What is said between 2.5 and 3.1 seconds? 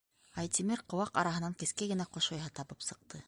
табып